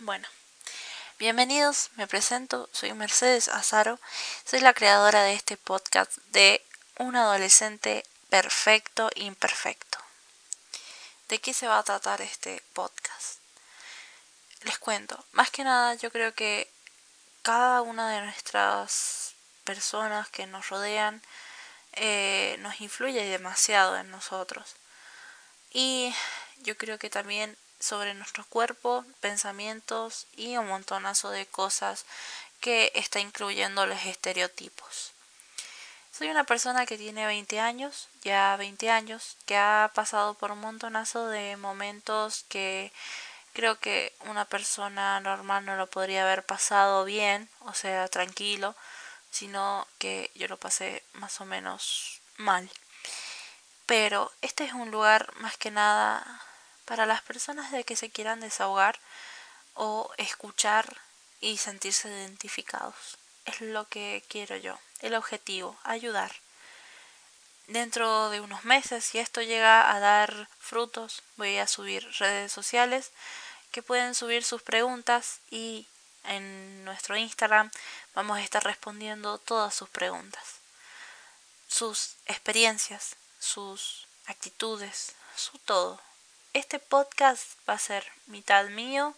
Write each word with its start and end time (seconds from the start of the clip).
Bueno, 0.00 0.28
bienvenidos, 1.18 1.90
me 1.96 2.06
presento, 2.06 2.70
soy 2.72 2.92
Mercedes 2.92 3.48
Azaro, 3.48 3.98
soy 4.44 4.60
la 4.60 4.72
creadora 4.72 5.24
de 5.24 5.32
este 5.32 5.56
podcast 5.56 6.18
de 6.30 6.64
un 7.00 7.16
adolescente 7.16 8.04
perfecto 8.28 9.10
imperfecto. 9.16 9.98
¿De 11.28 11.40
qué 11.40 11.52
se 11.52 11.66
va 11.66 11.78
a 11.78 11.82
tratar 11.82 12.22
este 12.22 12.62
podcast? 12.74 13.40
Les 14.62 14.78
cuento, 14.78 15.24
más 15.32 15.50
que 15.50 15.64
nada 15.64 15.94
yo 15.94 16.12
creo 16.12 16.32
que 16.32 16.70
cada 17.42 17.82
una 17.82 18.08
de 18.08 18.20
nuestras 18.20 19.34
personas 19.64 20.28
que 20.28 20.46
nos 20.46 20.68
rodean 20.68 21.20
eh, 21.94 22.54
nos 22.60 22.80
influye 22.80 23.24
demasiado 23.24 23.96
en 23.98 24.12
nosotros. 24.12 24.76
Y 25.72 26.14
yo 26.64 26.76
creo 26.76 26.98
que 26.98 27.10
también 27.10 27.56
sobre 27.80 28.14
nuestro 28.14 28.44
cuerpo, 28.46 29.04
pensamientos 29.20 30.26
y 30.36 30.56
un 30.56 30.66
montonazo 30.66 31.30
de 31.30 31.46
cosas 31.46 32.04
que 32.60 32.90
está 32.94 33.20
incluyendo 33.20 33.86
los 33.86 34.04
estereotipos. 34.04 35.12
Soy 36.10 36.28
una 36.30 36.44
persona 36.44 36.86
que 36.86 36.98
tiene 36.98 37.26
20 37.26 37.60
años, 37.60 38.08
ya 38.22 38.56
20 38.56 38.90
años, 38.90 39.36
que 39.46 39.56
ha 39.56 39.92
pasado 39.94 40.34
por 40.34 40.50
un 40.50 40.58
montonazo 40.58 41.28
de 41.28 41.56
momentos 41.56 42.44
que 42.48 42.92
creo 43.52 43.78
que 43.78 44.12
una 44.26 44.44
persona 44.44 45.20
normal 45.20 45.64
no 45.64 45.76
lo 45.76 45.86
podría 45.86 46.24
haber 46.24 46.44
pasado 46.44 47.04
bien, 47.04 47.48
o 47.60 47.72
sea, 47.72 48.08
tranquilo, 48.08 48.74
sino 49.30 49.86
que 49.98 50.32
yo 50.34 50.48
lo 50.48 50.56
pasé 50.56 51.04
más 51.12 51.40
o 51.40 51.44
menos 51.44 52.20
mal. 52.36 52.68
Pero 53.86 54.32
este 54.42 54.64
es 54.64 54.72
un 54.72 54.90
lugar 54.90 55.32
más 55.36 55.56
que 55.56 55.70
nada 55.70 56.42
para 56.88 57.04
las 57.04 57.20
personas 57.20 57.70
de 57.70 57.84
que 57.84 57.96
se 57.96 58.08
quieran 58.08 58.40
desahogar 58.40 58.98
o 59.74 60.10
escuchar 60.16 60.96
y 61.38 61.58
sentirse 61.58 62.08
identificados. 62.08 63.18
Es 63.44 63.60
lo 63.60 63.86
que 63.88 64.24
quiero 64.28 64.56
yo, 64.56 64.78
el 65.00 65.14
objetivo, 65.14 65.78
ayudar. 65.84 66.32
Dentro 67.66 68.30
de 68.30 68.40
unos 68.40 68.64
meses, 68.64 69.04
si 69.04 69.18
esto 69.18 69.42
llega 69.42 69.94
a 69.94 70.00
dar 70.00 70.48
frutos, 70.58 71.22
voy 71.36 71.58
a 71.58 71.66
subir 71.66 72.10
redes 72.18 72.50
sociales 72.50 73.12
que 73.70 73.82
pueden 73.82 74.14
subir 74.14 74.42
sus 74.42 74.62
preguntas 74.62 75.40
y 75.50 75.86
en 76.24 76.86
nuestro 76.86 77.18
Instagram 77.18 77.70
vamos 78.14 78.38
a 78.38 78.42
estar 78.42 78.64
respondiendo 78.64 79.36
todas 79.36 79.74
sus 79.74 79.90
preguntas, 79.90 80.56
sus 81.68 82.16
experiencias, 82.24 83.16
sus 83.38 84.08
actitudes, 84.26 85.12
su 85.36 85.58
todo. 85.58 86.07
Este 86.54 86.78
podcast 86.78 87.44
va 87.68 87.74
a 87.74 87.78
ser 87.78 88.04
mitad 88.26 88.64
mío, 88.66 89.14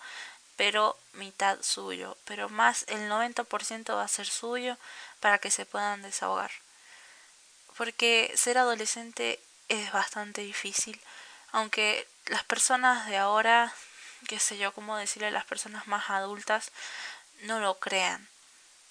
pero 0.56 0.98
mitad 1.12 1.62
suyo, 1.62 2.16
pero 2.24 2.48
más 2.48 2.84
el 2.88 3.08
90% 3.08 3.94
va 3.94 4.02
a 4.02 4.08
ser 4.08 4.26
suyo 4.26 4.76
para 5.20 5.38
que 5.38 5.50
se 5.50 5.64
puedan 5.64 6.02
desahogar. 6.02 6.50
Porque 7.76 8.32
ser 8.34 8.58
adolescente 8.58 9.40
es 9.68 9.92
bastante 9.92 10.40
difícil, 10.42 11.00
aunque 11.52 12.06
las 12.26 12.44
personas 12.44 13.06
de 13.06 13.16
ahora, 13.16 13.72
qué 14.28 14.38
sé 14.40 14.58
yo 14.58 14.74
cómo 14.74 14.96
decirle, 14.96 15.30
las 15.30 15.46
personas 15.46 15.86
más 15.86 16.10
adultas, 16.10 16.72
no 17.42 17.60
lo 17.60 17.78
crean. 17.78 18.28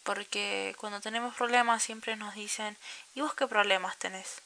Porque 0.04 0.76
cuando 0.80 1.02
tenemos 1.02 1.36
problemas 1.36 1.84
siempre 1.84 2.16
nos 2.16 2.34
dicen, 2.36 2.78
¿y 3.14 3.22
vos 3.22 3.34
qué 3.34 3.48
problemas 3.48 3.98
tenés? 3.98 4.42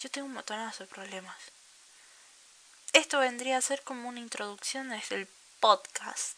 Yo 0.00 0.10
tengo 0.10 0.26
un 0.26 0.34
montonazo 0.34 0.84
de 0.84 0.90
problemas. 0.90 1.36
Esto 3.00 3.18
vendría 3.18 3.56
a 3.56 3.62
ser 3.62 3.80
como 3.80 4.10
una 4.10 4.20
introducción 4.20 4.90
desde 4.90 5.16
el 5.16 5.28
podcast, 5.58 6.36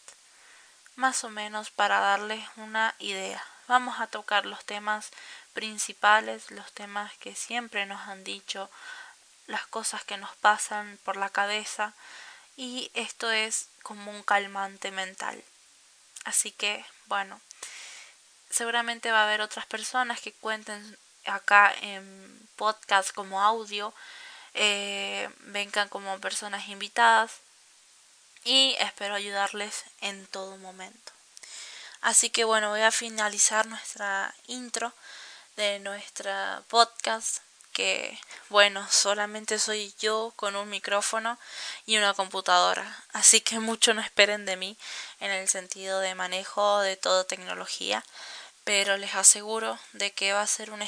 más 0.95 1.25
o 1.25 1.29
menos 1.29 1.71
para 1.71 1.99
darles 1.99 2.41
una 2.55 2.95
idea. 2.99 3.45
Vamos 3.67 3.99
a 3.99 4.07
tocar 4.07 4.45
los 4.45 4.63
temas 4.63 5.11
principales, 5.51 6.51
los 6.51 6.71
temas 6.71 7.11
que 7.17 7.35
siempre 7.35 7.85
nos 7.85 8.07
han 8.07 8.23
dicho, 8.23 8.69
las 9.45 9.67
cosas 9.67 10.05
que 10.05 10.15
nos 10.15 10.33
pasan 10.37 10.97
por 11.03 11.17
la 11.17 11.29
cabeza 11.29 11.93
y 12.55 12.89
esto 12.93 13.29
es 13.29 13.67
como 13.81 14.09
un 14.09 14.23
calmante 14.23 14.91
mental. 14.91 15.43
Así 16.23 16.51
que, 16.51 16.85
bueno, 17.07 17.41
seguramente 18.49 19.11
va 19.11 19.23
a 19.23 19.25
haber 19.25 19.41
otras 19.41 19.65
personas 19.65 20.21
que 20.21 20.31
cuenten 20.31 20.97
acá 21.25 21.73
en 21.81 22.47
podcast 22.55 23.11
como 23.11 23.41
audio 23.41 23.93
eh, 24.53 25.29
vengan 25.39 25.89
como 25.89 26.19
personas 26.19 26.67
invitadas 26.69 27.31
y 28.43 28.75
espero 28.79 29.15
ayudarles 29.15 29.83
en 30.01 30.25
todo 30.27 30.57
momento. 30.57 31.11
Así 32.01 32.29
que 32.29 32.43
bueno, 32.43 32.69
voy 32.69 32.81
a 32.81 32.91
finalizar 32.91 33.65
nuestra 33.67 34.33
intro 34.47 34.93
de 35.55 35.79
nuestra 35.79 36.63
podcast 36.67 37.39
que 37.73 38.19
bueno, 38.49 38.87
solamente 38.89 39.57
soy 39.57 39.93
yo 39.99 40.31
con 40.35 40.55
un 40.55 40.69
micrófono 40.69 41.39
y 41.85 41.97
una 41.97 42.13
computadora, 42.13 43.03
así 43.13 43.41
que 43.41 43.59
mucho 43.59 43.93
no 43.93 44.01
esperen 44.01 44.45
de 44.45 44.55
mí 44.57 44.77
en 45.19 45.31
el 45.31 45.49
sentido 45.49 45.99
de 45.99 46.13
manejo 46.15 46.79
de 46.81 46.95
toda 46.97 47.23
tecnología, 47.25 48.05
pero 48.63 48.95
les 48.97 49.15
aseguro 49.15 49.79
de 49.93 50.11
que 50.11 50.33
va 50.33 50.41
a 50.41 50.47
ser 50.47 50.71
un 50.71 50.83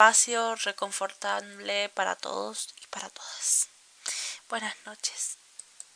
espacio 0.00 0.54
reconfortable 0.64 1.90
para 1.90 2.16
todos 2.16 2.74
para 2.88 3.10
todas. 3.10 3.68
Buenas 4.48 4.74
noches. 4.86 5.36